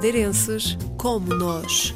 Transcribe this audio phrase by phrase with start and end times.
[0.00, 1.92] madeirenses como nós.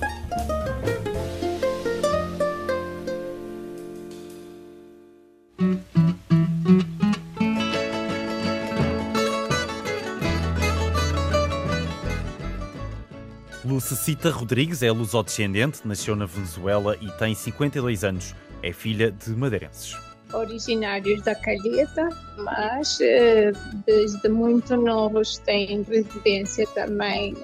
[13.65, 18.35] Lucecita Rodrigues é lusodescendente, nasceu na Venezuela e tem 52 anos.
[18.63, 23.53] É filha de madeirenses originários da Calheta, mas eh,
[23.87, 27.35] desde muito novos têm residência também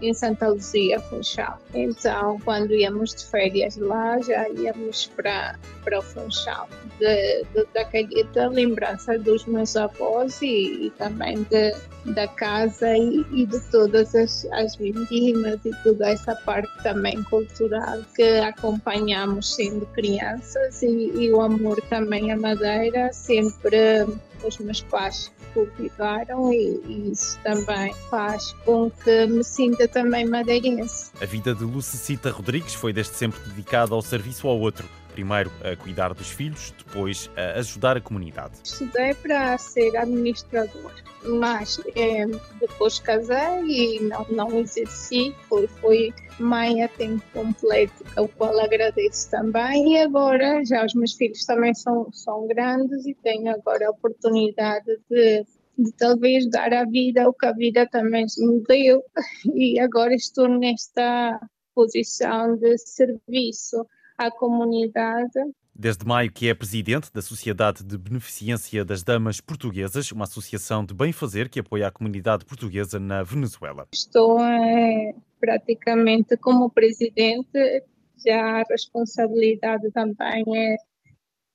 [0.00, 1.58] em Santa Luzia, Funchal.
[1.74, 6.68] Então, quando íamos de férias lá, já íamos para, para o Funchal.
[6.98, 11.74] De, de, da Calheta, lembrança dos meus avós e, e também de,
[12.12, 17.98] da casa e, e, de todas as, as vindimas e toda essa parte também cultural
[18.14, 24.06] que acompanhamos sendo crianças e, e o amor também à madeira sempre
[24.44, 31.10] os meus pais cultivaram e, e, isso também faz com que me sinta também madeirense.
[31.20, 34.86] A vida de Lucecita Rodrigues foi desde sempre dedicada ao serviço ao outro.
[35.16, 38.52] Primeiro a cuidar dos filhos, depois a ajudar a comunidade.
[38.62, 40.92] Estudei para ser administrador,
[41.24, 42.26] mas é,
[42.60, 49.30] depois casei e não, não exerci, foi, foi mãe a tempo completo, o qual agradeço
[49.30, 49.94] também.
[49.94, 55.00] E agora já os meus filhos também são, são grandes e tenho agora a oportunidade
[55.10, 55.46] de,
[55.78, 59.02] de talvez dar à vida o que a vida também me deu.
[59.54, 61.40] E agora estou nesta
[61.74, 63.86] posição de serviço
[64.18, 65.40] à comunidade
[65.78, 70.94] Desde maio que é presidente da Sociedade de Beneficência das Damas Portuguesas, uma associação de
[70.94, 73.86] bem-fazer que apoia a comunidade portuguesa na Venezuela.
[73.92, 77.84] Estou é, praticamente como presidente,
[78.26, 80.76] já a responsabilidade também é,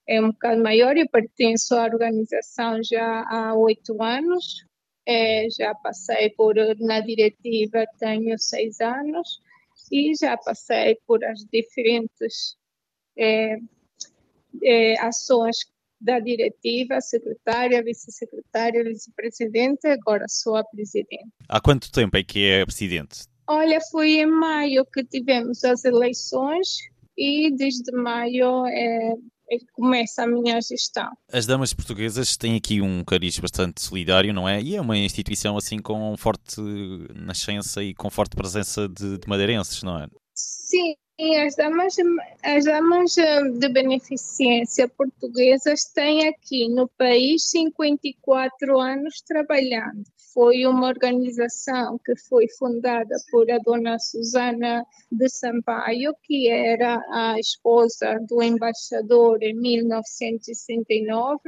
[0.07, 0.95] é um bocado maior.
[0.95, 4.67] Eu pertenço à organização já há oito anos,
[5.07, 9.41] é, já passei por, na diretiva tenho seis anos
[9.91, 12.55] e já passei por as diferentes
[13.17, 13.57] é,
[14.63, 15.57] é, ações
[15.99, 21.29] da diretiva, secretária, vice-secretária, vice-presidente, agora sou a presidente.
[21.47, 23.25] Há quanto tempo é que é presidente?
[23.47, 26.77] Olha, foi em maio que tivemos as eleições
[27.17, 29.13] e desde maio é
[29.73, 31.09] começa a minha gestão.
[31.31, 34.61] As damas portuguesas têm aqui um cariz bastante solidário, não é?
[34.61, 36.61] E é uma instituição assim com forte
[37.15, 40.07] nascença e com forte presença de, de madeirenses, não é?
[40.33, 41.95] Sim, as damas,
[42.43, 50.03] as damas eh, de beneficência portuguesas têm aqui no país 54 anos trabalhando.
[50.33, 57.37] Foi uma organização que foi fundada por a dona Susana de Sampaio, que era a
[57.39, 61.39] esposa do embaixador em 1969,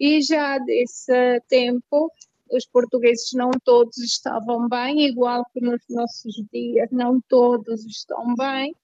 [0.00, 2.10] e já desse tempo
[2.50, 8.74] os portugueses não todos estavam bem, igual que nos nossos dias, não todos estão bem.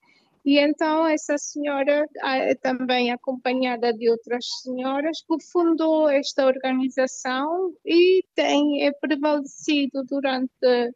[0.44, 2.06] E então essa senhora,
[2.62, 5.18] também acompanhada de outras senhoras,
[5.52, 10.94] fundou esta organização e tem é prevalecido durante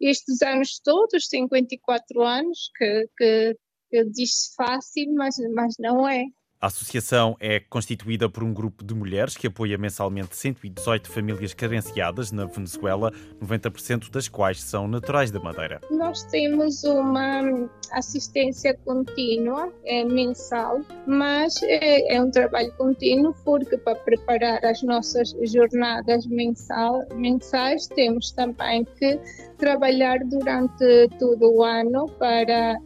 [0.00, 3.56] estes anos todos, 54 anos, que, que,
[3.90, 6.24] que diz-se fácil, mas, mas não é.
[6.62, 12.30] A associação é constituída por um grupo de mulheres que apoia mensalmente 118 famílias carenciadas
[12.30, 13.10] na Venezuela,
[13.44, 15.80] 90% das quais são naturais da Madeira.
[15.90, 23.96] Nós temos uma assistência contínua, é mensal, mas é, é um trabalho contínuo porque para
[23.96, 29.18] preparar as nossas jornadas mensal, mensais temos também que
[29.58, 32.78] trabalhar durante todo o ano para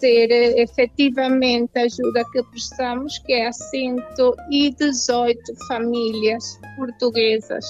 [0.00, 7.64] ter eh, efetivamente a ajuda que precisamos, que é a 118 famílias portuguesas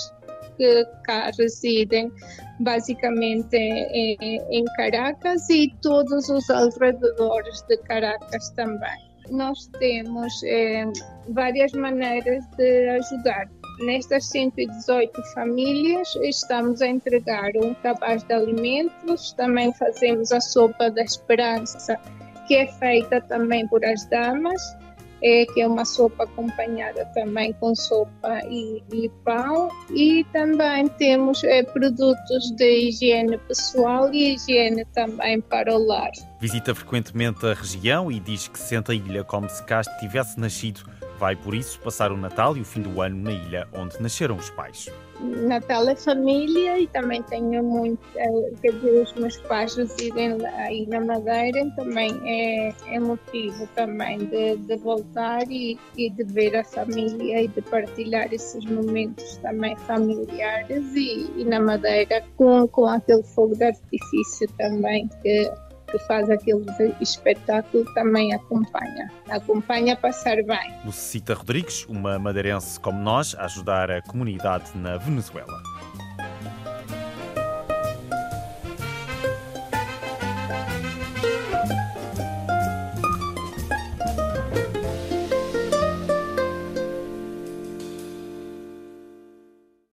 [0.56, 2.12] que cá residem,
[2.60, 4.16] basicamente em,
[4.50, 9.10] em Caracas e todos os alrededores de Caracas também.
[9.30, 10.84] Nós temos eh,
[11.28, 13.48] várias maneiras de ajudar.
[13.80, 21.02] Nestas 118 famílias, estamos a entregar um cabaz de alimentos, também fazemos a sopa da
[21.02, 21.98] esperança
[22.46, 24.60] que é feita também por as damas,
[25.22, 29.70] é, que é uma sopa acompanhada também com sopa e, e pão.
[29.90, 36.10] E também temos é, produtos de higiene pessoal e higiene também para o lar.
[36.40, 40.80] Visita frequentemente a região e diz que sente a ilha como se cá tivesse nascido
[41.20, 44.36] Vai, por isso, passar o Natal e o fim do ano na ilha onde nasceram
[44.36, 44.88] os pais.
[45.20, 50.86] Natal é família e também tenho muito, eh, quer dizer, os meus pais residem aí
[50.86, 56.64] na Madeira, também é, é motivo também de, de voltar e, e, de ver a
[56.64, 63.24] família e de partilhar esses momentos também familiares e, e na Madeira com, com aquele
[63.24, 65.52] fogo de artifício também que
[65.90, 66.64] que faz aquele
[67.00, 69.10] espetáculo também acompanha.
[69.28, 70.74] Acompanha a passar bem.
[70.84, 75.79] Lucita Rodrigues, uma madeirense como nós, a ajudar a comunidade na Venezuela.